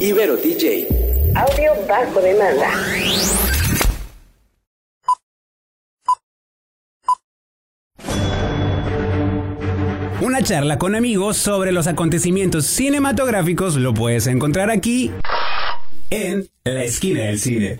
[0.00, 0.86] Ibero DJ.
[1.34, 2.70] Audio bajo demanda.
[10.20, 15.10] Una charla con amigos sobre los acontecimientos cinematográficos lo puedes encontrar aquí
[16.10, 17.78] en La Esquina del Cine.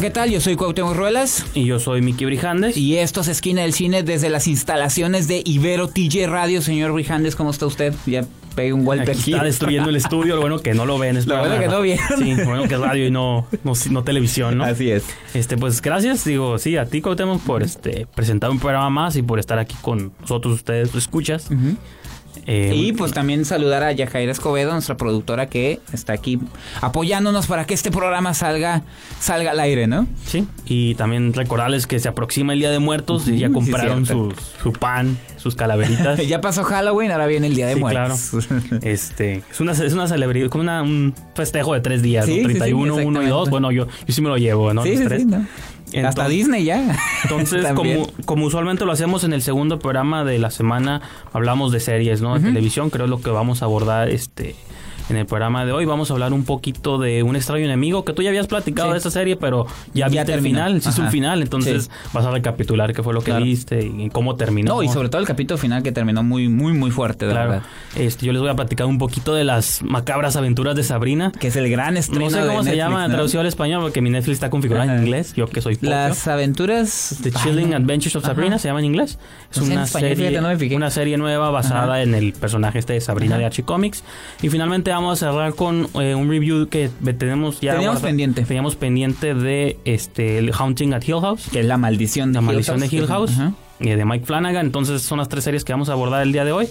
[0.00, 0.30] ¿Qué tal?
[0.30, 1.44] Yo soy Cuauhtémoc Ruelas.
[1.52, 2.74] Y yo soy Miki Brijandes.
[2.76, 6.62] Y esto es Esquina del Cine desde las instalaciones de Ibero TJ Radio.
[6.62, 7.92] Señor Brijandes, ¿cómo está usted?
[8.06, 8.24] Ya
[8.54, 9.32] pegué un golpe aquí.
[9.32, 11.18] Está destruyendo el estudio, lo bueno que no lo ven.
[11.18, 12.18] Es Lo bueno que no vieron.
[12.18, 14.64] Sí, lo bueno que es radio y no, no, no televisión, ¿no?
[14.64, 15.04] Así es.
[15.34, 19.22] Este, pues gracias, digo, sí, a ti, Cuauhtémoc, por este, presentar un programa más y
[19.22, 21.50] por estar aquí con nosotros, ustedes, escuchas.
[22.46, 26.38] Eh, Y pues también saludar a Yajaira Escobedo, nuestra productora que está aquí
[26.80, 28.82] apoyándonos para que este programa salga,
[29.20, 30.06] salga al aire, ¿no?
[30.26, 34.32] Sí, y también recordarles que se aproxima el Día de Muertos y ya compraron su,
[34.62, 36.18] su pan, sus calaveritas.
[36.26, 38.30] ya pasó Halloween, ahora viene el Día de Sí, Muertos.
[38.82, 42.32] Este, es una, es una celebridad, como una- un festejo de tres días, ¿no?
[42.34, 43.30] sí, sí, 31, 1 y exactamente.
[43.30, 43.50] 2.
[43.50, 44.82] Bueno, yo, yo sí me lo llevo, ¿no?
[44.82, 45.22] Sí, Los tres.
[45.22, 45.28] sí,
[46.04, 46.96] Hasta Disney ya.
[47.24, 51.80] Entonces, como, como usualmente lo hacemos en el segundo programa de la semana, hablamos de
[51.80, 52.38] series, ¿no?
[52.38, 54.54] De televisión, creo es lo que vamos a abordar este
[55.10, 55.84] en el programa de hoy.
[55.84, 58.92] Vamos a hablar un poquito de Un extraño enemigo, que tú ya habías platicado Sí.
[58.92, 61.90] de esa serie, pero ya, Ya viste el final, sí es un final, entonces Sí.
[62.12, 63.44] vas a recapitular qué fue lo que Claro.
[63.44, 64.74] viste y cómo terminó.
[64.76, 67.50] No, y sobre todo el capítulo final que terminó muy, muy, muy fuerte, de Claro.
[67.50, 67.66] verdad.
[67.96, 71.32] Este, yo les voy a platicar un poquito de las macabras aventuras de Sabrina.
[71.38, 73.14] Que es el gran estreno No sé de cómo se Netflix, llama ¿no?
[73.14, 75.78] traducido al español porque mi Netflix está configurado en inglés, yo que soy.
[75.80, 77.18] Las aventuras...
[77.22, 78.34] The Chilling Adventures of Ajá.
[78.34, 79.18] Sabrina se llama en inglés.
[79.50, 82.02] Es No sé una español, serie, no una serie nueva basada Ajá.
[82.02, 84.04] en el personaje este de Sabrina de Archie Comics.
[84.42, 88.42] Y finalmente vamos a cerrar con eh, un review que tenemos ya Teníamos guarda- pendiente.
[88.44, 92.40] Teníamos pendiente de este el Haunting at Hill House, Que es la maldición de la
[92.40, 92.90] Hill maldición House.
[92.90, 93.52] de Hill House, Ajá.
[93.80, 94.66] eh, de Mike Flanagan.
[94.66, 96.68] Entonces son las tres series que vamos a abordar el día de hoy.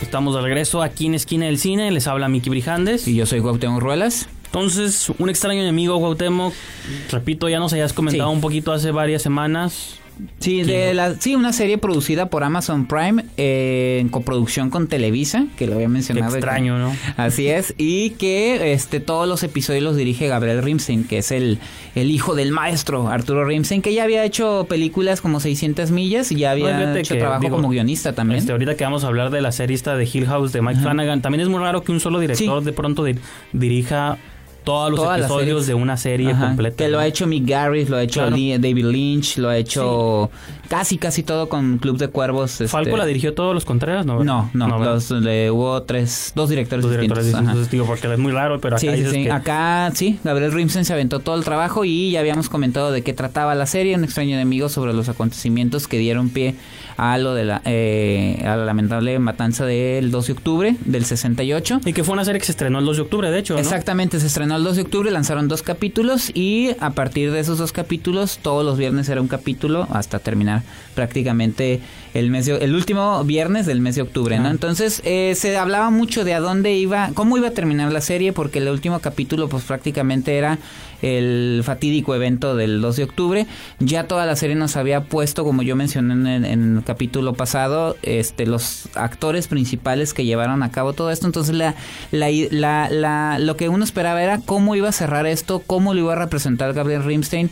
[0.00, 1.90] Estamos de regreso aquí en Esquina del Cine.
[1.90, 3.06] Les habla Miki Brijandes.
[3.06, 4.28] Y yo soy Cuauhtémoc Ruelas.
[4.46, 6.54] Entonces, un extraño enemigo, Cuauhtémoc.
[7.10, 8.34] Repito, ya nos hayas comentado Sí.
[8.34, 10.00] un poquito hace varias semanas.
[10.40, 15.46] Sí, de la, sí, una serie producida por Amazon Prime eh, en coproducción con Televisa,
[15.56, 16.34] que lo había Qué mencionado.
[16.34, 16.94] extraño, ¿no?
[17.16, 21.58] Así es, y que este todos los episodios los dirige Gabriel Rimstein, que es el,
[21.94, 26.36] el hijo del maestro Arturo Rimstein, que ya había hecho películas como 600 millas y
[26.36, 28.38] ya había No, hecho que, trabajo digo, como guionista también.
[28.38, 30.80] Este, ahorita que vamos a hablar de la serie esta de Hill House de Mike
[30.80, 32.64] Flanagan, también es muy raro que un solo director Sí.
[32.64, 33.18] de pronto dir-
[33.52, 34.18] dirija
[34.68, 36.76] todos los Todas episodios de una serie Ajá, completa.
[36.76, 38.36] Que lo ha hecho Mick Garris, lo ha hecho Claro.
[38.36, 40.30] David Lynch, lo ha hecho
[40.68, 42.52] casi casi todo con Club de Cuervos.
[42.60, 44.04] este- ¿Falco la dirigió todos los Contreras?
[44.04, 47.70] No, No, no, le- hubo tres, dos directores Dos directores distintos.
[47.70, 49.24] digo, porque es muy raro, pero acá Sí, dices sí.
[49.24, 49.32] que...
[49.32, 53.14] Acá sí, Gabriel Rimsen se aventó todo el trabajo y ya habíamos comentado de qué
[53.14, 56.54] trataba la serie, un extraño enemigo sobre los acontecimientos que dieron pie
[56.98, 61.80] a lo de la, eh, a la lamentable matanza del 2 de octubre del 68.
[61.86, 63.56] Y que fue una serie que se estrenó el 2 de octubre, de hecho.
[63.56, 67.58] Exactamente, se estrenó el 2 de octubre, lanzaron dos capítulos y a partir de esos
[67.58, 70.62] dos capítulos, todos los viernes era un capítulo hasta terminar
[70.94, 71.80] prácticamente
[72.14, 74.50] el mes de- el último viernes del mes de octubre, ¿no?
[74.50, 78.32] Entonces eh, se hablaba mucho de a dónde iba, cómo iba a terminar la serie,
[78.32, 80.58] porque el último capítulo pues prácticamente era
[81.00, 83.46] el fatídico evento del 2 de octubre.
[83.78, 87.34] Ya toda la serie nos había puesto, como yo mencioné en el, en el capítulo
[87.34, 91.26] pasado, este los actores principales que llevaron a cabo todo esto.
[91.26, 91.74] Entonces la,
[92.10, 96.00] la, la, la- lo que uno esperaba era cómo iba a cerrar esto, cómo lo
[96.00, 97.50] iba a representar Gabriel Rimstein.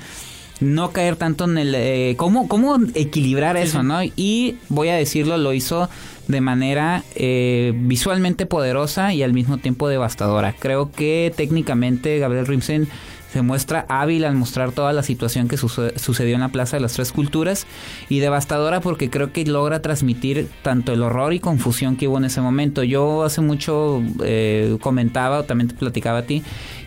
[0.61, 1.75] No caer tanto en el...
[1.75, 4.03] eh, cómo, cómo equilibrar eso, ¿no?
[4.03, 5.89] Y voy a decirlo, lo hizo
[6.29, 10.55] de manera eh, visualmente poderosa y al mismo tiempo devastadora.
[10.59, 12.89] Creo que técnicamente Gabriel Rimstein
[13.33, 16.81] se muestra hábil al mostrar toda la situación que suce- sucedió en la Plaza de
[16.81, 17.67] las Tres Culturas
[18.09, 22.25] y devastadora porque creo que logra transmitir tanto el horror y confusión que hubo en
[22.25, 22.83] ese momento.
[22.83, 26.43] Yo hace mucho eh, comentaba, o también te platicaba a ti,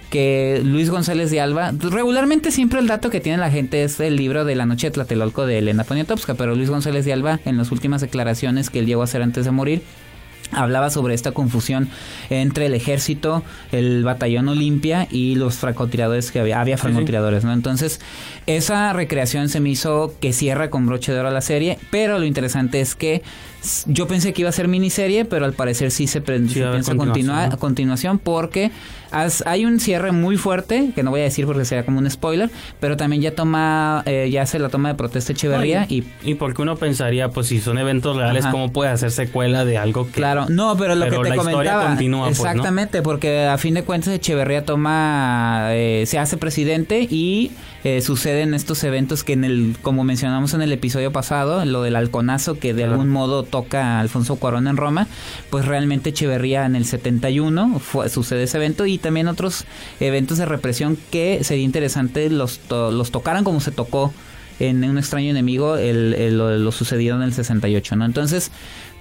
[0.09, 4.15] que Luis González de Alba, regularmente siempre el dato que tiene la gente es el
[4.15, 7.57] libro de La Noche de Tlatelolco de Elena Poniatowska, pero Luis González de Alba, en
[7.57, 9.83] las últimas declaraciones que él llegó a hacer antes de morir,
[10.51, 11.89] hablaba sobre esta confusión
[12.29, 17.53] entre el ejército, el batallón Olimpia y los francotiradores que había, había francotiradores, ¿no?
[17.53, 17.99] Entonces,
[18.47, 22.25] esa recreación se me hizo que cierra con broche de oro la serie, pero lo
[22.25, 23.21] interesante es que
[23.87, 26.97] yo pensé que iba a ser miniserie, pero al parecer sí se, Sí, piensa continuación,
[26.97, 27.53] continua- ¿no?
[27.53, 28.71] a continuación porque
[29.11, 32.09] has- hay un cierre muy fuerte, que no voy a decir porque sería como un
[32.09, 36.35] spoiler, pero también ya toma, eh, ya se la toma de protesta Echeverría y y
[36.35, 38.51] porque uno pensaría, pues si son eventos reales, Ajá.
[38.51, 40.11] ¿cómo puede hacer secuela de algo que...
[40.13, 41.87] Claro, no, pero lo Pero que te la comentaba.
[41.87, 42.45] continúa, pues, ¿no?
[42.49, 47.51] exactamente, porque a fin de cuentas Echeverría toma, eh, se hace presidente y
[47.83, 51.95] eh, suceden estos eventos que en el, como mencionamos en el episodio pasado, lo del
[51.95, 52.93] halconazo que de Claro.
[52.93, 55.07] algún modo toca a Alfonso Cuarón en Roma,
[55.49, 59.65] pues realmente Echeverría en el 71 fue, sucede ese evento y también otros
[59.99, 64.13] eventos de represión que sería interesante los, to- los tocaran como se tocó
[64.59, 68.03] en un extraño enemigo el, el- lo, lo sucedido en el 68, ¿no?
[68.03, 68.51] Entonces,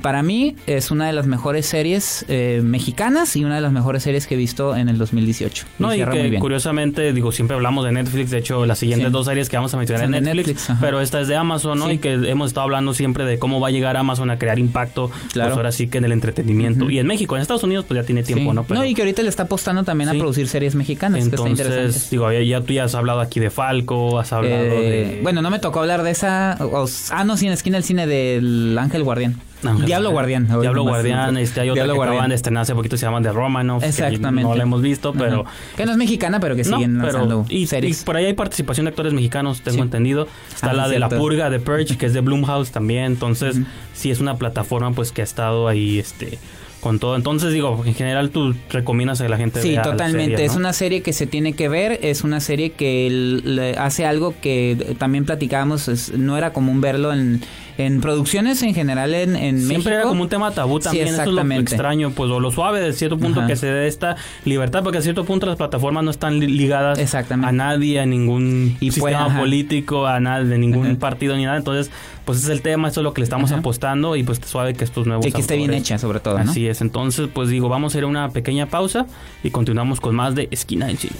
[0.02, 4.02] para mí es una de las mejores series eh, mexicanas y una de las mejores
[4.02, 5.66] series que he visto en el 2018.
[5.78, 6.40] No, y que bien.
[6.40, 8.30] curiosamente, digo, siempre hablamos de Netflix.
[8.30, 9.12] De hecho, las siguientes Sí.
[9.12, 11.86] dos series que vamos a mencionar Son en Netflix, pero esta es de Amazon, ¿no?
[11.86, 11.92] Sí.
[11.94, 15.10] Y que hemos estado hablando siempre de cómo va a llegar Amazon a crear impacto,
[15.32, 15.50] Claro.
[15.50, 16.88] pues ahora sí que en el entretenimiento.
[16.90, 18.54] Y en México, en Estados Unidos, pues ya tiene tiempo, Sí.
[18.56, 18.64] ¿no?
[18.64, 21.78] Pero, y que ahorita le está apostando también a producir series mexicanas, que está interesante.
[21.86, 25.20] entonces, digo, ya, tú ya has hablado aquí de Falco, has hablado Eh, de...
[25.22, 26.52] Bueno, no me tocó hablar de esa.
[26.52, 29.36] ah, no, sí, en esquina del cine del Ángel Guardián.
[29.64, 30.46] Ángel Diablo Guardián.
[30.60, 32.14] Diablo Guardián, este, hay otra Diablo que Guardián.
[32.16, 33.80] acaban de estrenar hace poquito, se llaman The Romanov.
[33.80, 34.48] que Exactamente.
[34.48, 35.40] no la hemos visto, pero...
[35.42, 35.50] Ajá.
[35.76, 38.04] Que no es mexicana, pero que siguen pero lanzando y, y series.
[38.04, 39.82] por ahí hay participación de actores mexicanos, tengo Sí.
[39.82, 40.28] entendido.
[40.54, 41.08] Está Ah, la de La.
[41.08, 43.04] Purga de Purge, que es de Blumhouse también.
[43.04, 43.58] Entonces,
[43.94, 46.38] sí es una plataforma pues que ha estado ahí este
[46.80, 47.16] con todo.
[47.16, 50.30] Entonces, digo, en general tú recomiendas a la gente Sí, totalmente.
[50.36, 54.34] serie, Es una serie que se tiene que ver, es una serie que hace algo
[54.40, 57.40] que también platicábamos, no era común verlo en,
[57.78, 59.90] en producciones en general en, en Siempre México.
[59.90, 61.62] era como un tema tabú Sí, también, eso es lo exactamente.
[61.72, 63.46] extraño, pues o lo suave de cierto punto Ajá.
[63.48, 66.98] que se dé esta libertad, porque a cierto punto las plataformas no están li- ligadas
[66.98, 67.48] Exactamente.
[67.48, 70.98] a nadie, a ningún Y sistema político, a nada, de ningún Ajá.
[70.98, 71.90] partido ni nada, entonces
[72.24, 73.60] pues ese es el tema, eso es lo que le estamos Ajá.
[73.60, 76.50] apostando y pues suave que estos nuevos Sí, que esté bien hecha, sobre todo, ¿no?
[76.50, 79.06] Así es, entonces pues digo, vamos a ir a una pequeña pausa
[79.44, 81.14] y continuamos con más de Esquina del Cine.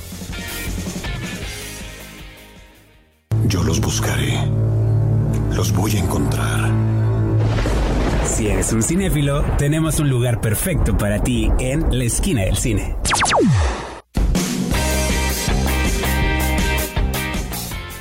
[3.46, 4.34] Yo los buscaré.
[5.58, 6.70] Los voy a encontrar.
[8.24, 12.94] Si eres un cinéfilo, tenemos un lugar perfecto para ti en la esquina del cine.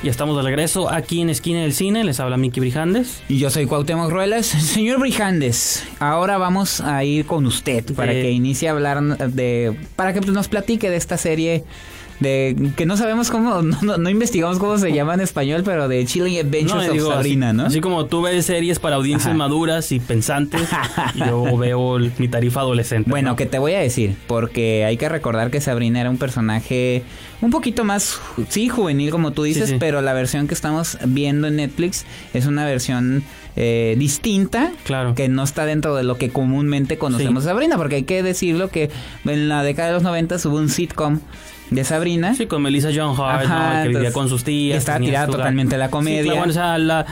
[0.04, 3.24] Ya estamos de regreso aquí en Esquina del Cine, les habla Miki Brijandes.
[3.28, 4.46] Y yo soy Cuauhtémoc Ruelas.
[4.46, 8.22] Señor Brijandes, ahora vamos a ir con usted para Eh.
[8.22, 9.02] que inicie a hablar
[9.32, 9.76] de...
[9.96, 11.64] para que nos platique de esta serie
[12.20, 15.88] de que no sabemos cómo, no, no- no investigamos cómo se llama en español, pero
[15.88, 17.64] de Chilling Adventures No, of digo, Sabrina, así, ¿no?
[17.66, 19.36] Así como tú ves series para audiencias Ajá.
[19.38, 20.62] maduras y pensantes,
[21.14, 23.08] yo veo el- mi tarifa adolescente.
[23.10, 23.36] Bueno, ¿no?
[23.36, 27.02] que te voy a decir, porque hay que recordar que Sabrina era un personaje
[27.40, 29.76] un poquito más, sí, juvenil como tú dices, Sí, sí.
[29.78, 32.04] pero la versión que estamos viendo en Netflix
[32.34, 33.22] es una versión
[33.60, 35.14] eh, distinta, Claro.
[35.14, 37.46] que no está dentro de lo que comúnmente conocemos Sí.
[37.48, 38.90] de Sabrina, porque hay que decirlo que
[39.24, 41.20] en la década de los 90 hubo un sitcom
[41.70, 42.34] de Sabrina.
[42.34, 43.82] Sí, con Melissa John Hart, Ajá, ¿no?
[43.84, 44.84] que vivía con sus tías.
[44.84, 46.22] tenía tirada totalmente la Sí, comedia.
[46.22, 47.06] claro, bueno, o sea, la-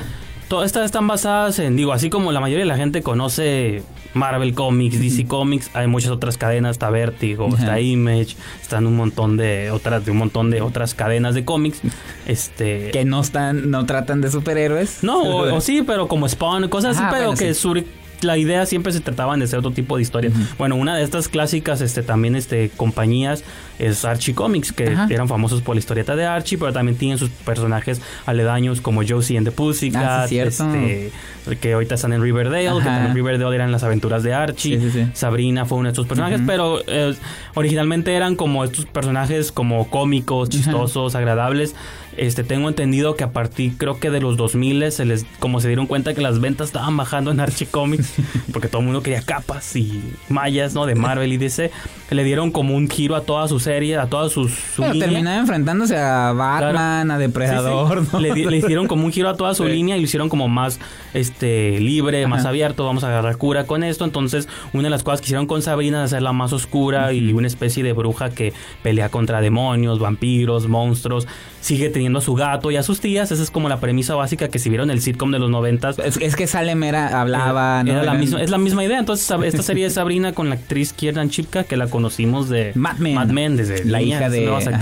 [0.49, 3.83] todas estas están basadas en, digo, así como la mayoría de la gente conoce
[4.15, 9.37] Marvel Comics, DC Comics, hay muchas otras cadenas, está Vertigo, está Image, están un montón
[9.37, 11.81] de otras, de un montón de otras cadenas de cómics.
[12.27, 15.03] Este que no están, no tratan de superhéroes.
[15.03, 17.61] No, o, o sí, pero como Spawn, cosas Ajá, así, pero bueno, que sí.
[17.61, 17.85] su-
[18.23, 20.33] la idea siempre se trataban de ser otro tipo de historias.
[20.59, 23.45] Bueno, una de estas clásicas, este, también, este, compañías
[23.79, 25.07] es Archie Comics, que Ajá.
[25.11, 29.37] eran famosos por la historieta de Archie, pero también tienen sus personajes aledaños como Josie
[29.37, 31.13] and the Pussycat, Ah, sí, este,
[31.61, 35.05] que ahorita están en Riverdale, que también Riverdale eran las aventuras de Archie, Sí, sí,
[35.05, 35.11] sí.
[35.13, 37.15] Sabrina fue uno de estos personajes, pero eh,
[37.55, 41.75] originalmente eran como estos personajes como cómicos, chistosos, agradables.
[42.17, 45.69] Este, tengo entendido que a partir, creo que de los 2000 se les, como se
[45.69, 48.15] dieron cuenta que las ventas estaban bajando en Archie Comics,
[48.53, 50.87] porque todo el mundo quería capas y mallas, ¿no?
[50.87, 51.71] De Marvel y DC,
[52.11, 55.09] le dieron como un giro a toda su serie, a toda su, su Pero línea.
[55.09, 58.11] terminaba enfrentándose a Batman, a Depredador, Sí, sí.
[58.13, 58.21] ¿no?
[58.21, 59.71] Le, le hicieron como un giro a toda su Sí.
[59.73, 60.79] línea y lo hicieron como más
[61.15, 64.05] este libre, más abierto, vamos a agarrar cura con esto.
[64.05, 67.47] Entonces, una de las cosas que hicieron con Sabrina es hacerla más oscura y una
[67.47, 71.27] especie de bruja que pelea contra demonios, vampiros, monstruos,
[71.67, 73.33] sigue teniendo a su gato y a sus tías.
[73.33, 75.99] Esa es como la premisa básica que si vieron el sitcom de los noventas.
[75.99, 77.91] Es, es que Salem era, hablaba, ¿no?
[77.91, 78.99] Era la Eran- misma, es la misma idea.
[79.01, 82.99] Entonces, esta serie de Sabrina con la actriz Kieran Chipka, que la conocimos de Mad
[82.99, 83.57] Men.
[83.57, 84.79] desde La hija de- nuevas ajá.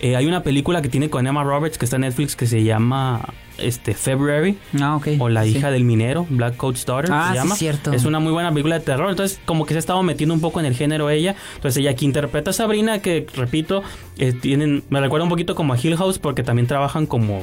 [0.00, 2.62] Eh, hay una película que tiene con Emma Roberts que está en Netflix que se
[2.62, 5.08] llama este February Ah, ok.
[5.18, 5.56] o La Sí.
[5.56, 7.54] hija del minero, Black Coat's Daughter Ah, se sí, llama.
[7.56, 7.92] cierto.
[7.94, 9.08] Es una muy buena película de terror.
[9.08, 11.34] Entonces, como que se ha estado metiendo un poco en el género ella.
[11.54, 13.82] Entonces, ella aquí interpreta a Sabrina, que repito,
[14.18, 17.40] eh, tienen, me recuerda un poquito como a Hill House porque también trabajan como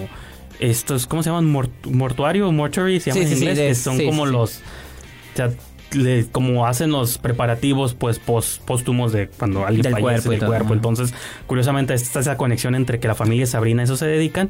[0.59, 1.51] estos, ¿cómo se llaman?
[1.51, 5.51] Mort- mortuario, mortuary, se llaman sí, en inglés, de- que son como los, o sea,
[5.95, 10.39] le- como hacen los preparativos, pues, póstumos de cuando alguien Del fallece cuerpo y del
[10.39, 10.65] todo, cuerpo.
[10.67, 10.73] ajá.
[10.75, 11.13] Entonces,
[11.47, 14.49] curiosamente, está esa conexión entre que la familia de Sabrina a eso se dedican.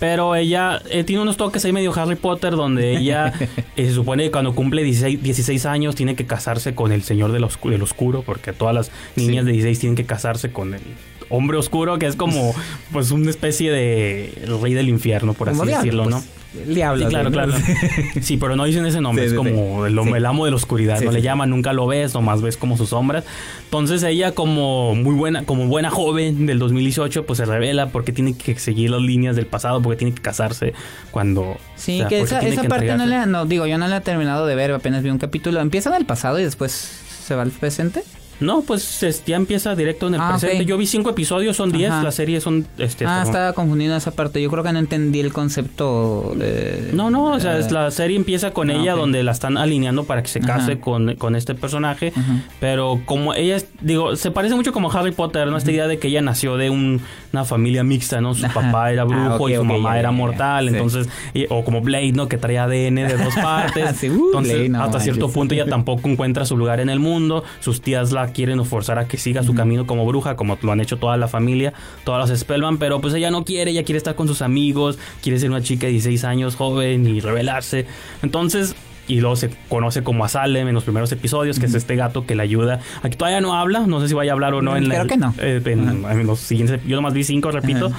[0.00, 3.32] Pero ella eh, tiene unos toques ahí medio Harry Potter donde ella
[3.76, 7.32] eh, se supone que cuando cumple 16, 16 años tiene que casarse con el señor
[7.32, 10.82] del, oscu- del oscuro porque todas las niñas de 16 tienen que casarse con el
[11.30, 12.54] hombre oscuro que es como
[12.92, 14.32] pues una especie de
[14.62, 16.38] rey del infierno por así diablo, decirlo, pues, ¿no?
[16.66, 17.04] El diablo.
[17.04, 17.52] Sí, claro, claro.
[18.22, 21.00] Sí, pero no dicen ese nombre, Sí, es como el, el amo de la oscuridad,
[21.00, 23.24] no le llaman, nunca lo ves, nomás ves como sus sombras.
[23.64, 28.36] Entonces ella como muy buena, como buena joven del 2018, pues se revela porque tiene
[28.36, 30.72] que seguir las líneas del pasado, porque tiene que casarse
[31.10, 31.58] cuando...
[31.76, 33.26] Sí, o sea, que esa, tiene esa que parte no le...
[33.26, 35.60] No, digo, yo no la he terminado de ver, apenas vi un capítulo.
[35.60, 38.02] Empieza en el pasado y después se va al presente.
[38.40, 40.64] No, pues es- ya empieza directo en el Ah, presente.
[40.64, 42.02] Yo vi cinco episodios, son diez, Ajá.
[42.04, 42.66] la serie son...
[42.78, 44.40] Este, ah, estaba confundido en esa parte.
[44.40, 46.90] Yo creo que no entendí el concepto de...
[46.92, 49.56] No, no, o sea, eh, es la serie empieza con ah, ella donde la están
[49.56, 52.42] alineando para que se case con, con este personaje, Ajá.
[52.60, 55.56] pero como ella es, digo, se parece mucho como Harry Potter, ¿no?
[55.56, 57.00] Esta idea de que ella nació de un-
[57.32, 58.34] una familia mixta, ¿no?
[58.34, 58.60] Su Ajá.
[58.62, 62.12] papá era brujo Ah, ok, y su mamá era mortal, entonces, y- o como Blade,
[62.12, 62.28] ¿no?
[62.28, 63.96] Que traía ADN de dos partes.
[63.96, 67.00] Sí, uh, entonces, Blade, no hasta cierto punto ella tampoco encuentra su lugar en el
[67.00, 70.72] mundo, sus tías la quieren forzar a que siga su camino como bruja, como lo
[70.72, 71.72] han hecho toda la familia,
[72.04, 75.38] todas las Spellman, pero pues ella no quiere, ella quiere estar con sus amigos, quiere
[75.38, 77.86] ser una chica de 16 años, joven y rebelarse.
[78.22, 78.74] Entonces,
[79.08, 82.26] y luego se conoce como a Salem en los primeros episodios, que es este gato
[82.26, 82.80] que le ayuda.
[83.02, 84.76] Aquí todavía no habla, no sé si vaya a hablar o no.
[84.76, 85.34] En Creo la- que no.
[85.38, 87.90] eh, en, en los siguientes, yo nomás vi cinco, repito.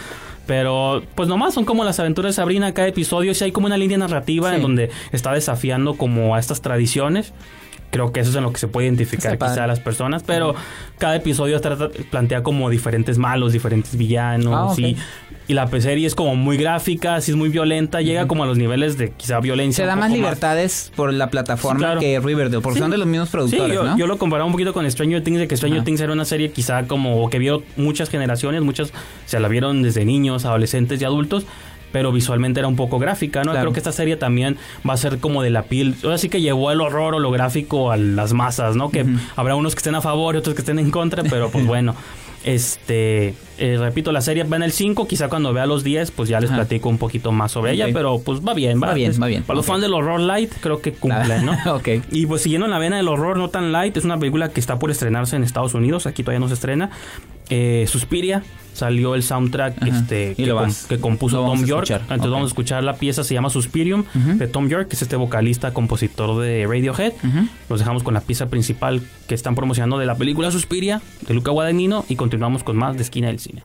[0.46, 3.34] Pero, pues nomás son como las aventuras de Sabrina, cada episodio.
[3.36, 4.56] Si hay como una línea narrativa Sí.
[4.56, 7.34] en donde está desafiando como a estas tradiciones.
[7.91, 10.22] Creo que eso es en lo que se puede identificar Está quizá a las personas,
[10.24, 10.53] pero
[11.00, 14.96] cada episodio trata- plantea como diferentes malos, diferentes villanos Ah, y,
[15.48, 18.60] y la serie es como muy gráfica, sí es muy violenta, llega como a los
[18.60, 19.84] niveles de quizá violencia.
[19.86, 22.00] Se da más libertades por la plataforma Sí, claro.
[22.00, 22.81] que Riverdale, porque Sí.
[22.81, 23.98] son de los mismos Sí, productores, yo, ¿no?
[23.98, 25.84] yo lo comparaba un poquito con Stranger Things, de que Stranger.
[25.84, 28.93] Things era una serie quizá como que vio muchas generaciones, muchas
[29.25, 31.48] se la vieron desde niños, adolescentes y adultos,
[31.91, 33.51] pero visualmente era un poco gráfica, ¿no?
[33.51, 33.65] Claro.
[33.65, 36.41] Creo que esta serie también va a ser como de la piel, ahora sí que
[36.41, 38.89] llevó el horror o lo gráfico a las masas, ¿no?
[38.89, 39.05] Que
[39.36, 41.96] habrá unos que estén a favor y otros que estén en contra, pero pues bueno.
[42.46, 46.29] Este, eh, repito, la serie va en el 5, quizá cuando vea los 10, pues
[46.29, 46.62] ya les Ajá.
[46.62, 49.43] platico un poquito más sobre ella, pero pues va bien, va, Va bien, va bien,
[49.43, 51.58] Para los fans del horror light, creo que cumple, ¿no?
[51.75, 51.88] ok.
[52.12, 54.62] Y pues siguiendo en la vena del horror no tan light, es una película que
[54.62, 56.91] está por estrenarse en Estados Unidos, aquí todavía no se estrena.
[57.50, 59.88] Eh, Suspiria, salió el soundtrack Ajá.
[59.88, 61.89] este, que, com- compuso Tom York.
[61.89, 65.15] Entonces vamos a escuchar la pieza, se llama Suspirium, de Tom York, que es este
[65.15, 67.13] vocalista, compositor de Radiohead.
[67.24, 67.48] Ujú.
[67.70, 71.51] Los dejamos con la pieza principal que están promocionando de la película Suspiria, de Luca
[71.51, 73.63] Guadagnino, y continuamos con más de Esquina del Cine.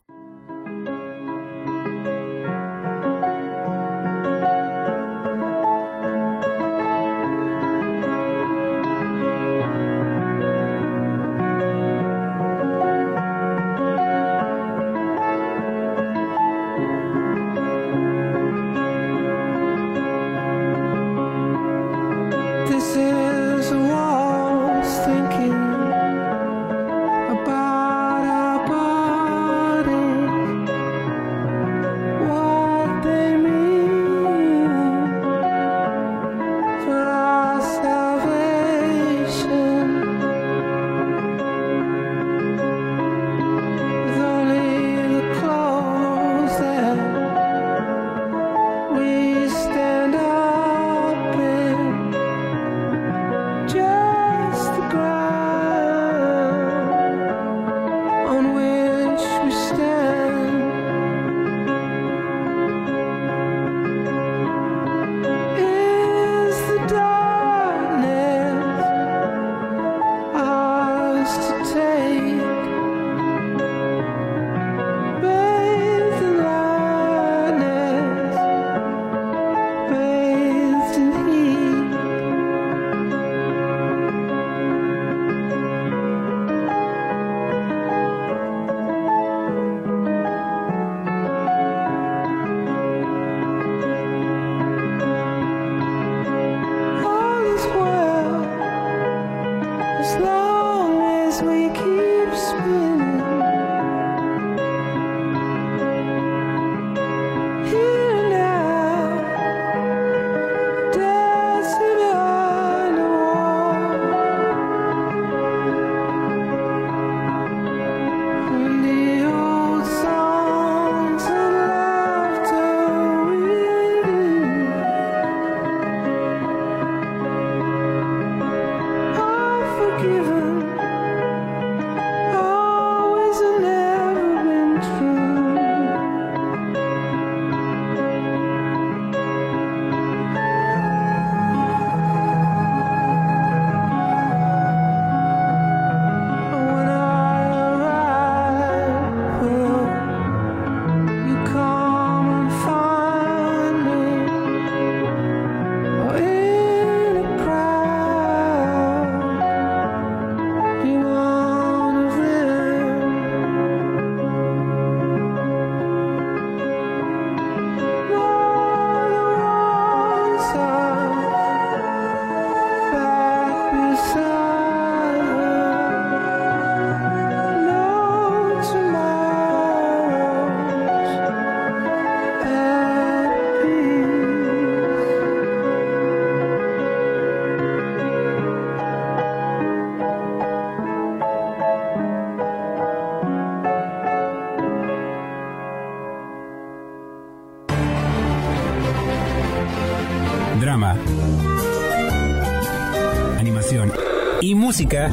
[204.41, 205.11] Y música.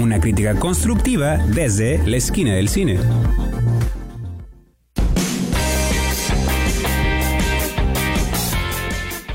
[0.00, 2.98] Una crítica constructiva desde la esquina del cine.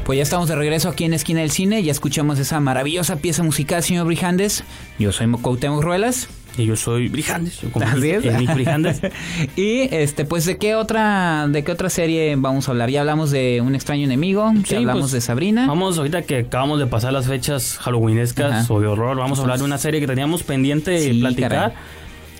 [0.05, 1.83] Pues ya estamos de regreso aquí en Esquina del Cine.
[1.83, 4.63] Ya escuchamos esa maravillosa pieza musical, señor Brijandes.
[4.99, 6.27] Yo soy Cuauhtémoc Ruelas.
[6.65, 7.59] Yo soy Brijandes.
[7.71, 8.53] como Así es.
[8.53, 9.01] Brijandes.
[9.55, 12.89] y este, pues de qué otra, de qué otra serie vamos a hablar.
[12.89, 15.67] Ya hablamos de Un extraño enemigo, Sí, ya hablamos pues, de Sabrina.
[15.67, 18.73] Vamos, ahorita que acabamos de pasar las fechas halloweenescas Ajá.
[18.73, 21.73] o de horror, vamos a hablar de una serie que teníamos pendiente de Sí, platicar.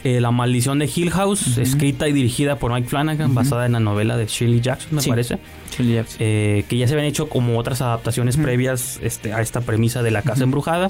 [0.03, 3.79] Eh, la maldición de Hill House, escrita y dirigida por Mike Flanagan, basada en la
[3.79, 5.09] novela de Shirley Jackson, me Sí.
[5.09, 5.37] parece.
[5.77, 6.17] Shirley Jackson.
[6.19, 10.09] Eh, que ya se habían hecho como otras adaptaciones previas este, a esta premisa de
[10.09, 10.89] la casa embrujada.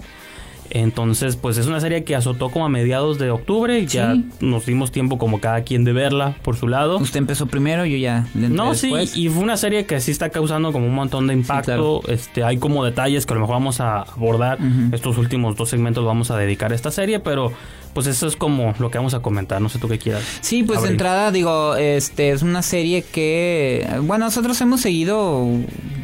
[0.74, 4.66] Entonces, pues es una serie que azotó como a mediados de octubre y ya nos
[4.66, 6.98] dimos tiempo como cada quien de verla por su lado.
[6.98, 10.72] Usted empezó primero, yo ya No, sí, y fue una serie que sí está causando
[10.72, 11.66] como un montón de impacto.
[11.66, 12.02] claro.
[12.08, 14.58] Este, hay como detalles que a lo mejor vamos a abordar.
[14.92, 17.52] Estos últimos dos segmentos vamos a dedicar a esta serie, pero
[17.94, 19.62] pues eso es como lo que vamos a comentar.
[19.62, 20.24] No sé tú qué quieras.
[20.42, 25.48] Sí, pues de entrada digo, este es una serie que, bueno, nosotros hemos seguido.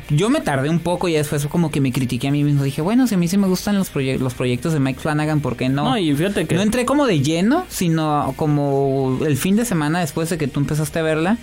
[0.10, 2.64] Yo me tardé un poco y después como que me critiqué a mí mismo.
[2.64, 5.42] Dije, bueno, si a mí sí me gustan los, proye- los proyectos de Mike Flanagan,
[5.42, 5.84] ¿por qué no?
[5.84, 10.00] No, y fíjate que No entré como de lleno, sino como el fin de semana
[10.00, 11.38] después de que tú empezaste a verla.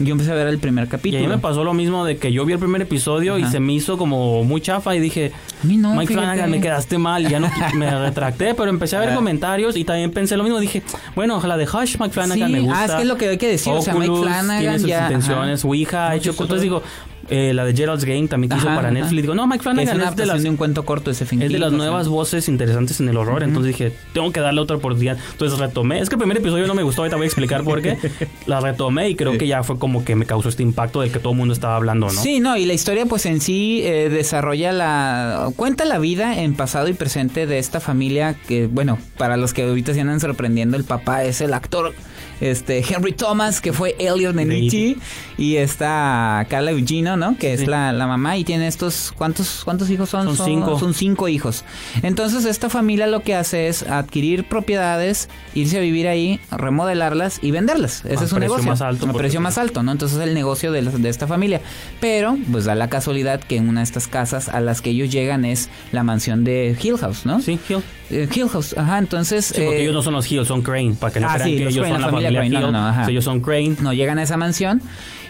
[0.00, 1.22] Yo empecé a ver el primer y capítulo.
[1.22, 3.50] ahí me pasó lo mismo de que yo vi el primer episodio y Ajá.
[3.52, 5.32] se me hizo como muy chafa y dije,
[5.62, 6.14] A mí no, Mike.
[6.14, 9.14] Flanagan, me quedaste mal y ya no me retracté, pero empecé a ver Ah.
[9.16, 10.60] comentarios y también pensé lo mismo.
[10.60, 10.82] Dije,
[11.16, 12.80] bueno, la de Hush, Mike Flanagan Sí, me gusta.
[12.80, 14.78] ah, es que es lo que hay que decir, o sea, Mike Oculus Flanagan tiene
[14.78, 15.64] sus ya, intenciones.
[15.64, 16.60] Ouija ha hecho cosas.
[16.60, 16.82] Digo,
[17.30, 18.90] eh, la de Gerald's Game también que hizo para ajá.
[18.90, 19.22] Netflix.
[19.22, 21.52] Digo, no, Mike es Flanagan es de las de un cuento corto de Stephen es
[21.52, 21.78] de las sea.
[21.78, 23.42] nuevas voces interesantes en el horror.
[23.42, 25.18] Entonces dije, tengo que darle otra oportunidad.
[25.32, 26.00] Entonces retomé.
[26.00, 27.02] Es que el primer episodio no me gustó.
[27.02, 27.98] Ahorita voy a explicar por qué.
[28.46, 31.18] La retomé y creo que ya fue como que me causó este impacto del que
[31.18, 32.22] todo el mundo estaba hablando, ¿no?
[32.22, 35.50] Sí, no, y la historia pues en sí eh, desarrolla la...
[35.56, 39.62] cuenta la vida en pasado y presente de esta familia que, bueno, para los que
[39.62, 41.94] ahorita se andan sorprendiendo, el papá es el actor
[42.40, 44.96] este Henry Thomas, que fue Elliot en E.T.,
[45.38, 47.36] y está Carla Eugino, ¿no?
[47.38, 49.12] Que es la, la mamá y tiene estos...
[49.16, 50.34] ¿Cuántos, cuántos hijos son?
[50.36, 50.78] Son cinco.
[50.78, 51.64] Son cinco hijos.
[52.02, 57.50] Entonces esta familia lo que hace es adquirir propiedades, irse a vivir ahí, remodelarlas y
[57.52, 58.04] venderlas.
[58.04, 58.64] Ese A es un precio negocio.
[58.70, 59.92] más alto, A precio más alto, ¿no?
[59.92, 61.60] Entonces es el negocio de, la- de esta familia.
[62.00, 65.10] Pero, pues da la casualidad que en una de estas casas a las que ellos
[65.10, 67.40] llegan es la mansión de Hill House, ¿no?
[67.40, 67.78] Sí, Hill.
[68.10, 69.46] Eh, Hill House, ajá, entonces...
[69.46, 70.94] Sí, porque eh, ellos no son los Hill, son Crane.
[70.98, 72.66] Para que no Ah, crean sí, que los ellos Crane, son la familia Crane, no,
[72.66, 72.72] Hill.
[72.72, 73.10] no, ajá.
[73.10, 73.76] Ellos son Crane.
[73.80, 74.80] no llegan a esa mansión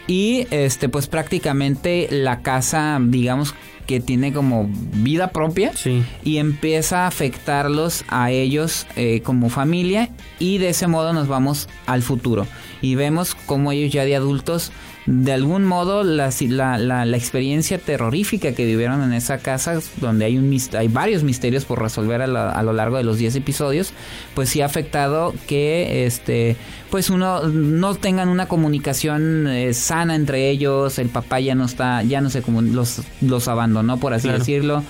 [0.07, 3.55] y este pues prácticamente la casa digamos
[3.89, 6.05] que tiene como vida propia Sí.
[6.23, 11.69] y empieza a afectarlos a ellos eh, como familia y de ese modo nos vamos
[11.87, 12.47] al futuro
[12.83, 14.71] y vemos como ellos ya de adultos
[15.07, 20.27] de algún modo la, la, la, la experiencia terrorífica que vivieron en esa casa donde
[20.27, 23.37] hay un hay varios misterios por resolver a, la- a lo largo de los 10
[23.37, 23.93] episodios
[24.35, 26.57] pues sí ha afectado que este
[26.91, 32.03] pues uno no tengan una comunicación eh, sana entre ellos el papá ya no está
[32.03, 34.39] ya no se los los abandonó por así Claro.
[34.39, 34.85] decirlo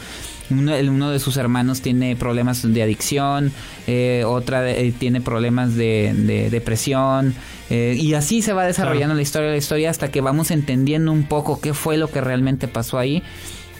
[0.50, 3.52] uno, de sus hermanos tiene problemas de adicción,
[3.86, 7.34] eh, otra de- eh, tiene problemas de, de depresión,
[7.68, 9.16] eh, y así se va desarrollando Claro.
[9.16, 12.66] la historia, la historia hasta que vamos entendiendo un poco qué fue lo que realmente
[12.66, 13.22] pasó ahí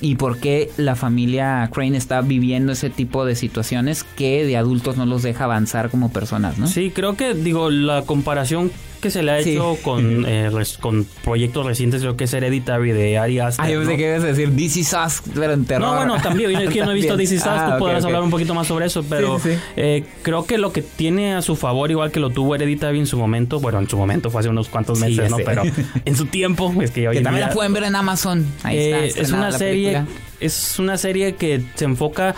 [0.03, 4.99] y por qué la familia Crane está viviendo ese tipo de situaciones que de adultos
[4.99, 6.67] no los deja avanzar como personas, ¿no?
[6.67, 9.53] Sí, creo que, digo, la comparación que se le ha Sí.
[9.53, 13.65] hecho con, eh, res- con proyectos recientes, creo que es Hereditary de Ari Aster.
[13.65, 13.99] Ah, yo pensé ¿no?
[13.99, 15.89] que ibas a decir This is Us, pero en terror.
[15.89, 17.17] No, bueno, también, yo, es que yo no he visto.
[17.17, 19.51] This Is Us, Ah, tú ok, podrás hablar un poquito más sobre eso, pero Sí,
[19.51, 19.61] sí, sí.
[19.77, 23.07] eh, creo que lo que tiene a su favor, igual que lo tuvo Hereditary en
[23.07, 25.37] su momento, bueno, en su momento fue hace unos cuantos meses, ¿no?
[25.39, 25.45] sé.
[25.45, 25.63] Pero
[26.05, 28.47] en su tiempo, es que hoy Que también la pueden ver en Amazon.
[28.63, 28.99] Ahí está.
[28.99, 30.19] eh, es estrenada una serie película.
[30.41, 32.35] es una serie que se enfoca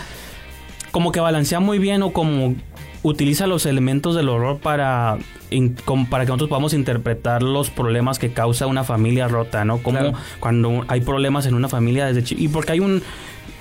[0.91, 2.57] como que balancea muy bien o como
[3.03, 5.17] utiliza los elementos del horror para
[5.51, 5.77] in-
[6.11, 9.79] para que nosotros podamos interpretar los problemas que causa una familia rota, ¿no?
[9.79, 10.19] Como Claro.
[10.39, 13.03] cuando hay problemas en una familia desde chi- y porque hay un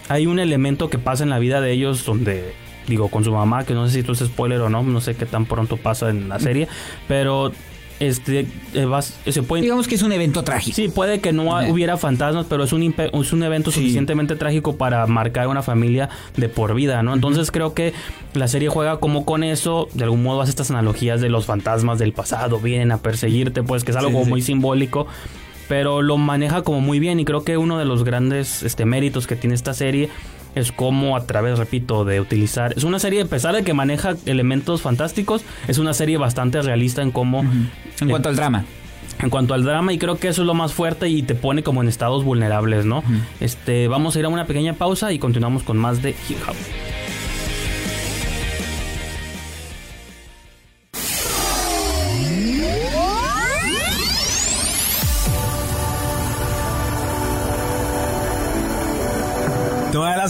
[0.10, 2.54] hay un elemento que pasa en la vida de ellos donde
[2.88, 5.16] digo con su mamá que no sé si esto es spoiler o no, no sé
[5.16, 6.68] qué tan pronto pasa en la serie,
[7.08, 7.52] pero
[8.00, 10.76] este eh, vas- se puede Digamos que es un evento trágico.
[10.76, 13.80] Sí, puede que no hubiera fantasmas, pero es un, es un evento Sí.
[13.82, 17.14] suficientemente trágico para marcar una familia de por vida, ¿no?
[17.14, 17.94] Entonces creo que
[18.34, 22.00] la serie juega como con eso, de algún modo hace estas analogías de los fantasmas
[22.00, 24.30] del pasado, vienen a perseguirte, pues que es algo Sí, como sí.
[24.32, 25.08] muy simbólico,
[25.68, 29.28] pero lo maneja como muy bien y creo que uno de los grandes este, méritos
[29.28, 30.10] que tiene esta serie
[30.56, 32.74] es como a través, repito, de utilizar...
[32.76, 37.02] Es una serie, a pesar de que maneja elementos fantásticos, es una serie bastante realista
[37.02, 37.44] en cómo...
[38.02, 38.66] En cuanto al drama.
[39.20, 41.64] en cuanto al drama y creo que eso es lo más fuerte y te pone
[41.64, 43.04] como en estados vulnerables, ¿no?
[43.40, 46.14] Este, vamos a ir a una pequeña pausa y continuamos con más de
[46.46, 46.58] House.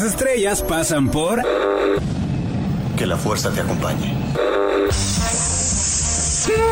[0.09, 1.41] Estrellas pasan por...
[2.97, 4.13] Que la fuerza te acompañe.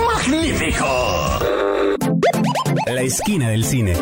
[0.07, 1.39] ¡Magnífico!
[2.87, 3.93] La esquina del cine.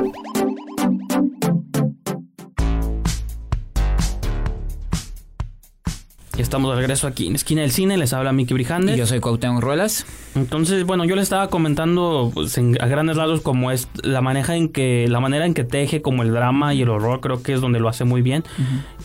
[6.46, 8.96] Estamos de regreso aquí en Esquina del Cine, les habla Miki Brijandes.
[8.96, 10.06] Y yo soy Cuauhtémoc Ruelas.
[10.36, 14.56] Entonces, bueno, yo le estaba comentando pues, en- a grandes rasgos como es la maneja
[14.56, 17.54] en que la manera en que teje como el drama y el horror creo que
[17.54, 18.44] es donde lo hace muy bien.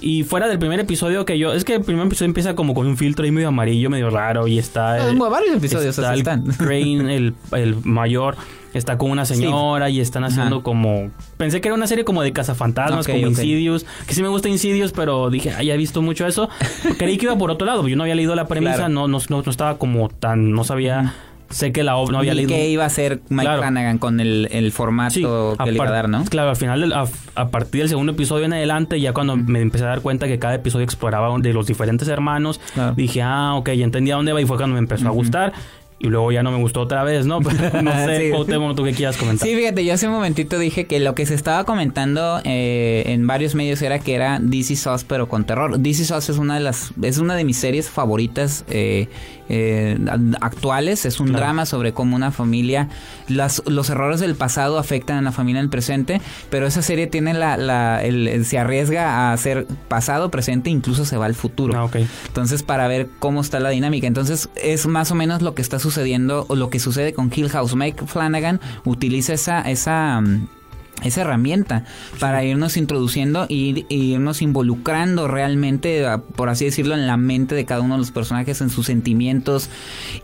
[0.00, 2.86] Y fuera del primer episodio que yo, es que el primer episodio empieza como con
[2.86, 6.26] un filtro ahí medio amarillo, medio raro y está el- varios episodios está así el
[6.26, 6.44] están.
[6.58, 8.36] Crane, el, el mayor
[8.74, 10.62] está con una señora y están haciendo Ajá.
[10.64, 13.28] como pensé que era una serie como de cazafantasmas, Ok, como ok.
[13.30, 16.48] Insidious, que sí me gusta Insidious, pero dije, ay, ya he visto mucho eso.
[16.98, 18.90] Creí que iba por otro lado, yo no había leído la premisa, Claro.
[18.92, 21.14] no, no, no, estaba como tan, no sabía,
[21.48, 22.50] sé que la obra no había y leído.
[22.50, 23.62] que iba a ser Mike Claro.
[23.62, 26.24] Flanagan con el, el formato Sí, que le iba a dar, ¿no?
[26.26, 29.60] Claro, al final, del- a, a partir del segundo episodio en adelante, ya cuando me
[29.60, 32.94] empecé a dar cuenta que cada episodio exploraba de los diferentes hermanos, Claro.
[32.94, 35.52] dije, ah, ok, ya entendía dónde va y fue cuando me empezó a gustar.
[36.02, 37.40] Y luego ya no me gustó otra vez, ¿no?
[37.42, 38.30] Pero no sé, Sí.
[38.30, 39.46] Cuauhtémoc, tú qué quieras comentar.
[39.46, 43.26] Sí, fíjate, yo hace un momentito dije que lo que se estaba comentando eh, en
[43.26, 45.78] varios medios era que era DC Sauce pero con terror.
[45.78, 49.08] DC Sauce es una de las es una de mis series favoritas eh,
[49.50, 49.98] eh,
[50.40, 51.04] actuales.
[51.04, 51.40] Es un Claro.
[51.44, 52.88] drama sobre cómo una familia
[53.28, 57.08] las, los errores del pasado afectan a la familia en el presente, pero esa serie
[57.08, 61.34] tiene la, la el- el- se arriesga a ser pasado, presente, incluso se va al
[61.34, 61.76] futuro.
[61.78, 61.96] Ah, ok.
[62.28, 64.06] Entonces, para ver cómo está la dinámica.
[64.06, 65.89] Entonces, es más o menos lo que está sucediendo
[66.48, 67.74] o lo que sucede con Hill House.
[67.74, 70.48] Mike Flanagan utiliza esa, esa, mm,
[71.02, 71.84] esa herramienta
[72.18, 77.54] para irnos introduciendo y, y irnos involucrando realmente, ah, por así decirlo, en la mente
[77.54, 79.70] de cada uno de los personajes, en sus sentimientos.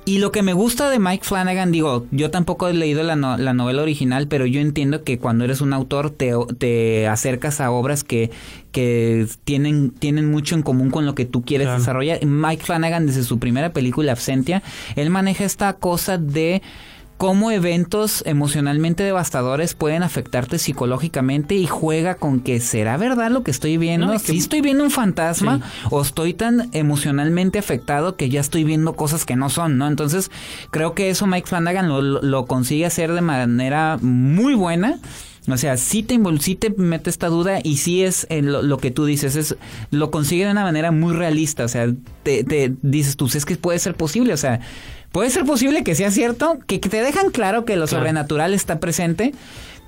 [0.05, 3.37] Y lo que me gusta de Mike Flanagan, digo, yo tampoco he leído la, no-
[3.37, 7.71] la novela original, pero yo entiendo que cuando eres un autor te, te acercas a
[7.71, 8.31] obras que,
[8.73, 11.79] que tienen, tienen mucho en común con lo que tú quieres Claro.
[11.81, 12.25] desarrollar.
[12.25, 14.63] Mike Flanagan, desde su primera película, Absentia,
[14.97, 16.63] él maneja esta cosa de
[17.17, 23.51] cómo eventos emocionalmente devastadores pueden afectarte psicológicamente y juega con que será verdad lo que
[23.51, 24.09] estoy viendo.
[24.09, 25.89] No, y que- si estoy viendo un fantasma Sí.
[25.91, 29.87] o estoy tan emocionalmente afectado que ya estoy viendo cosas que no son, ¿no?
[29.89, 30.31] Entonces
[30.71, 34.99] creo que eso Mike Flanagan lo- lo consigue hacer de manera muy buena.
[35.49, 38.79] O sea, sí te, sí te mete esta duda y sí es eh, lo, lo
[38.79, 39.57] que tú dices, es
[39.91, 41.65] lo consigue de una manera muy realista.
[41.65, 41.87] O sea,
[42.23, 44.61] te, te dices tú, es que puede ser posible, o sea,
[45.13, 48.01] puede ser posible que sea cierto, que, que te dejan claro que lo Claro.
[48.03, 49.33] sobrenatural está presente,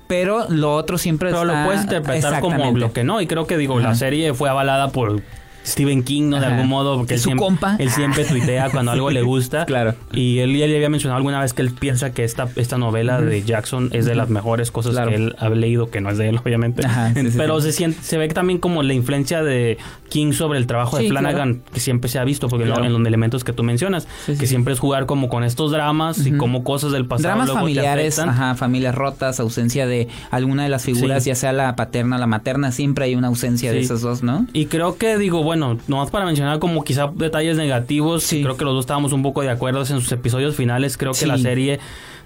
[0.07, 1.59] pero lo otro siempre Pero está...
[1.61, 3.21] lo puedes interpretar como lo que no.
[3.21, 5.21] Y creo que, digo, la serie fue avalada por
[5.65, 6.39] Stephen King, ¿no?
[6.39, 7.75] De algún modo, porque Es él su siempre, compa.
[7.79, 9.65] él siempre tuitea cuando algo le gusta.
[9.69, 9.93] Claro.
[10.13, 13.21] Y él ya le había mencionado alguna vez que él piensa que esta, esta novela
[13.21, 15.09] de Jackson es de las mejores cosas Claro.
[15.09, 16.85] que él ha leído, que no es de él, obviamente.
[16.85, 17.67] Ajá, sí, sí, Pero sí.
[17.67, 19.77] Se, siente, se ve también como la influencia de
[20.09, 22.83] King sobre el trabajo de Flanagan, que siempre se ha visto, porque Claro.
[22.85, 26.31] en los elementos que tú mencionas, que siempre es jugar como con estos dramas y
[26.31, 27.29] como cosas del pasado.
[27.29, 31.75] Dramas luego familiares, ajá, familias rotas, ausencia de alguna de las figuras, ya sea la
[31.75, 34.47] paterna o la materna, siempre hay una ausencia de esas dos, ¿no?
[34.53, 38.43] Y creo que, digo, bueno, nomás para mencionar como quizá detalles negativos, Sí.
[38.43, 40.95] creo que los dos estábamos un poco de acuerdo en sus episodios finales.
[40.95, 41.79] Creo que la serie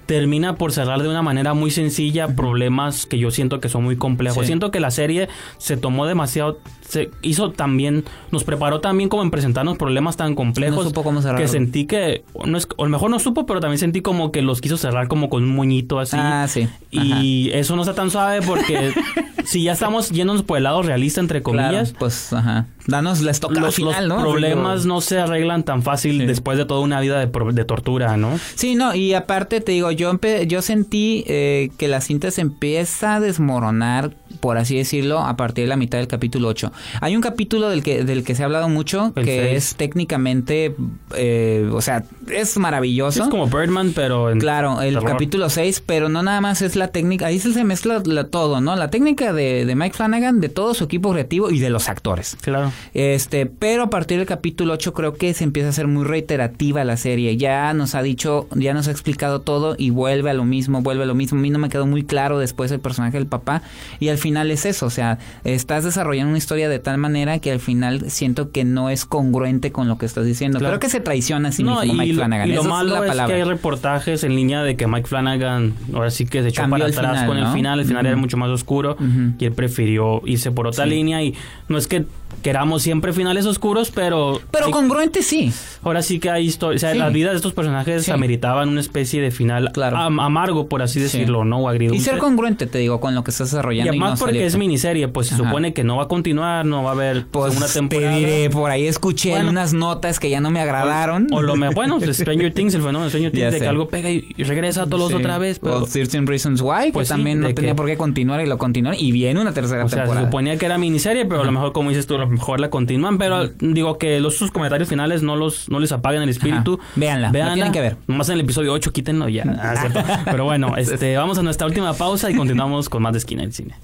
[0.06, 3.96] termina por cerrar de una manera muy sencilla problemas que yo siento que son muy
[3.96, 4.42] complejos.
[4.44, 4.48] Sí.
[4.48, 6.60] Siento que la serie se tomó demasiado,
[6.94, 11.22] se hizo también, nos preparó también como en presentarnos problemas tan complejos No supo cómo
[11.36, 14.32] que sentí que, no es, o a lo mejor no supo, pero también sentí como
[14.32, 16.18] que los quiso cerrar como con un moñito así.
[16.20, 16.68] Ah, sí.
[16.92, 18.94] Y eso no está tan suave porque
[19.44, 22.68] si ya estamos yéndonos por el lado realista, entre Claro, comillas, pues, ajá.
[22.86, 24.24] Danos, les toca al los, final, los ¿no?
[24.24, 26.26] problemas no se arreglan tan fácil Sí.
[26.26, 28.38] después de toda una vida de, de tortura, ¿no?
[28.56, 33.16] Sí, no, y aparte te digo, yo yo sentí eh, que la cinta se empieza
[33.16, 36.72] a desmoronar, por así decirlo, a partir de la mitad del capítulo 8.
[37.02, 40.76] Hay un capítulo del que, del que se ha hablado mucho, El que es técnicamente,
[41.16, 43.24] eh, o sea, es maravilloso.
[43.24, 45.10] Es como Birdman, pero en Claro, el terror.
[45.12, 48.76] capítulo 6, pero no nada más es la técnica, ahí se mezcla la- todo, ¿no?
[48.76, 52.38] La técnica de, de Mike Flanagan, de todo su equipo creativo y de los actores.
[52.42, 52.72] Claro.
[52.94, 56.84] Este, pero a partir del capítulo 8 creo que se empieza a ser muy reiterativa
[56.84, 57.38] la serie.
[57.38, 61.04] Ya nos ha dicho, ya nos ha explicado todo y vuelve a lo mismo, vuelve
[61.04, 61.38] a lo mismo.
[61.38, 63.62] A mí no me quedó muy claro después el personaje del papá
[64.00, 67.52] y al final es eso, o sea, estás desarrollando una historia de tal manera que
[67.52, 70.60] al final siento que no es congruente con lo que estás diciendo.
[70.60, 70.74] Claro.
[70.74, 71.94] Creo que se traiciona a sí no, mismo.
[71.96, 72.48] Mike Mike y, Flanagan.
[72.48, 75.74] y lo Esa es malo es, que hay reportajes en línea de que Mike Flanagan
[75.94, 77.80] ahora sí que se echó Cambió para atrás final, con el final.
[77.80, 78.98] El final era mucho más oscuro
[79.40, 81.22] y él prefirió irse por otra línea.
[81.22, 81.36] Y
[81.68, 82.06] no es que
[82.42, 84.40] queramos siempre finales oscuros, pero.
[84.52, 85.52] Pero congruente sí.
[85.84, 86.76] Ahora sí que hay historia.
[86.78, 86.98] O sea, Sí.
[86.98, 88.12] las vidas de estos personajes Sí.
[88.12, 89.98] ameritaban una especie de final Claro.
[89.98, 91.04] am- amargo, por así Sí.
[91.04, 91.60] decirlo, ¿no?
[91.60, 92.02] O agridulce.
[92.02, 93.92] Y ser congruente, te digo, con lo que estás Y desarrollando.
[93.92, 96.92] además no porque es miniserie, pues se supone que no va a continuar, no va
[96.92, 98.12] a haber Pues una temporada.
[98.14, 99.50] te diré, por ahí escuché en Bueno.
[99.52, 101.28] unas notas que ya no me agradaron.
[101.32, 103.64] O lo me, bueno, Stranger Things, el fenómeno de Stranger Ya Things, de sé.
[103.66, 105.60] que algo pega y, y regresa a todos otra vez.
[105.60, 108.48] Pero, O 13 Reasons Why, Pues que también no tenía que- por qué continuar y
[108.48, 109.00] lo continuaron.
[109.00, 111.74] Y viene una tercera o sea, se suponía que era miniserie, pero a lo mejor,
[111.74, 113.18] como dices tú, lo mejor la continúan.
[113.18, 116.80] Pero digo que los sus comentarios finales no los no les apaguen el espíritu.
[116.82, 116.92] Ajá.
[116.96, 117.98] Véanla, la tienen que ver.
[118.08, 119.44] Nomás en el episodio 8, quítenlo ya.
[119.62, 120.04] Ah, cierto.
[120.26, 123.54] pero bueno, este, vamos a nuestra última pausa y continuamos con más de Esquina del
[123.54, 123.76] Cine.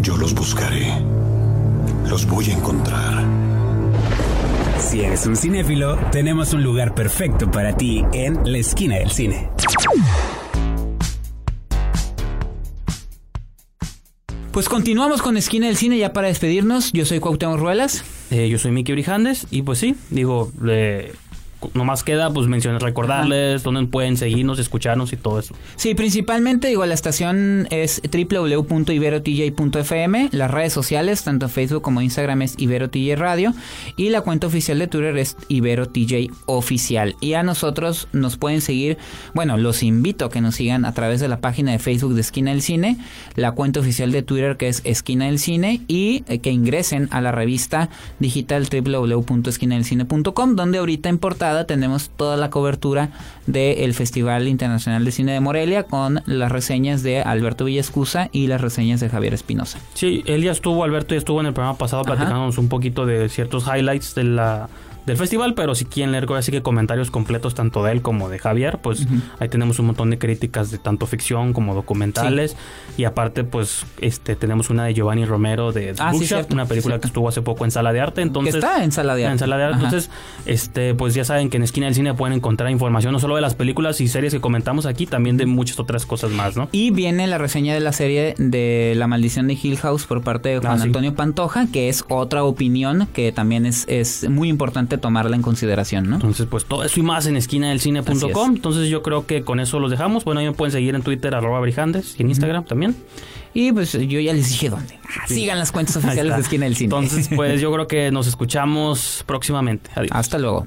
[0.00, 0.92] Yo los buscaré.
[2.08, 3.24] Los voy a encontrar.
[4.78, 9.50] Si eres un cinéfilo, tenemos un lugar perfecto para ti en la esquina del cine.
[14.58, 16.90] Pues continuamos con Esquina del Cine ya para despedirnos.
[16.92, 18.02] Yo soy Cuauhtémoc Ruelas.
[18.32, 21.12] Eh, yo soy Miki Brijandes y pues sí, digo, eh,
[21.74, 25.54] nomás queda pues mencionar, recordarles dónde pueden seguirnos, escucharnos y todo eso.
[25.76, 32.54] Sí, principalmente, digo, la estación es www.iberotj.fm, las redes sociales, tanto Facebook como Instagram es
[32.58, 33.52] IberoTJ Radio
[33.96, 37.16] y la cuenta oficial de Twitter es IberoTJ Oficial.
[37.20, 38.98] Y a nosotros nos pueden seguir,
[39.34, 42.20] bueno, los invito a que nos sigan a través de la página de Facebook de
[42.20, 42.98] Esquina del Cine,
[43.34, 47.20] la cuenta oficial de Twitter que es Esquina del Cine y eh, que ingresen a
[47.20, 53.10] la revista digital www.esquinadelcine.com donde ahorita en portada tenemos toda la cobertura
[53.46, 58.60] del Festival Internacional de Cine de Morelia con las reseñas de Alberto Villascusa y las
[58.60, 59.78] reseñas de Javier Espinosa.
[59.94, 62.14] Sí, él ya estuvo, Alberto ya estuvo en el programa pasado Ajá.
[62.14, 64.68] platicándonos un poquito de ciertos highlights de la,
[65.08, 68.38] del festival, pero si quieren leer así que comentarios completos tanto de él como de
[68.38, 69.06] Javier, pues
[69.40, 72.56] ahí tenemos un montón de críticas de tanto ficción como documentales
[72.96, 76.66] y aparte pues este tenemos una de Giovanni Romero de Ah, sí, Bookshop, cierto, una
[76.66, 79.24] película que estuvo hace poco en Sala de Arte, entonces que está en sala de
[79.24, 79.32] arte.
[79.32, 79.76] en sala de arte.
[79.76, 79.84] Ajá.
[79.86, 80.10] Entonces,
[80.46, 83.40] este, pues ya saben que en Esquina del Cine pueden encontrar información no solo de
[83.40, 86.68] las películas y series que comentamos aquí, también de muchas otras cosas más, ¿no?
[86.72, 90.50] Y viene la reseña de la serie de La maldición de Hill House por parte
[90.50, 90.84] de Juan Ah, sí.
[90.84, 96.08] Antonio Pantoja, que es otra opinión que también es, es muy importante tomarla en consideración,
[96.08, 96.16] ¿no?
[96.16, 98.50] Entonces, pues todo eso y más en Así esquinadelcine.com.
[98.50, 98.56] es.
[98.56, 100.24] Entonces, yo creo que con eso los dejamos.
[100.24, 102.96] Bueno, ahí me pueden seguir en Twitter, arroba brijandes, y en Instagram también.
[103.54, 104.98] Y pues yo ya les dije dónde.
[105.04, 106.94] Ah, Sigan las cuentas oficiales de Esquina del Cine.
[106.94, 109.90] Entonces, pues yo creo que nos escuchamos próximamente.
[109.94, 110.12] Adiós.
[110.12, 110.66] Hasta luego.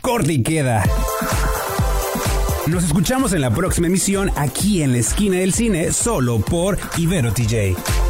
[0.00, 0.84] Corte y queda.
[2.66, 7.32] Nos escuchamos en la próxima emisión aquí en la esquina del cine, solo por Ibero
[7.32, 8.09] TJ.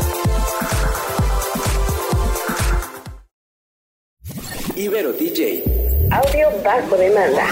[4.80, 5.62] Ibero DJ.
[6.10, 7.44] Audio bajo demanda.